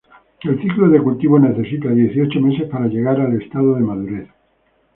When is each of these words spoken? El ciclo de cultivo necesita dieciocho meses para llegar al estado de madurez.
El 0.41 0.59
ciclo 0.59 0.89
de 0.89 0.99
cultivo 0.99 1.37
necesita 1.37 1.89
dieciocho 1.91 2.39
meses 2.41 2.67
para 2.67 2.87
llegar 2.87 3.21
al 3.21 3.39
estado 3.39 3.75
de 3.75 3.81
madurez. 3.81 4.29